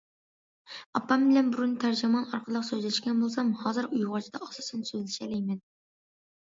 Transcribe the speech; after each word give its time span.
ئاپام 0.99 1.25
بىلەن 1.31 1.51
بۇرۇن 1.57 1.75
تەرجىمان 1.83 2.27
ئارقىلىق 2.33 2.67
سۆزلەشكەن 2.71 3.23
بولسام، 3.23 3.55
ھازىر 3.63 3.93
ئۇيغۇرچىدا 3.95 4.45
ئاساسەن 4.51 4.91
سۆزلىشەلەيمەن. 4.93 5.67